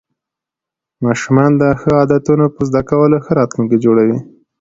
ماشومان 1.05 1.51
د 1.61 1.63
ښو 1.79 1.89
عادتونو 2.01 2.45
په 2.55 2.61
زده 2.69 2.81
کولو 2.89 3.17
ښه 3.25 3.31
راتلونکی 3.39 3.77
جوړوي 3.85 4.17